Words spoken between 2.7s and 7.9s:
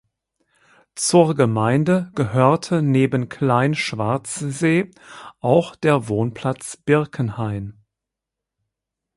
neben Klein Schwarzsee auch der Wohnplatz Birkenhain.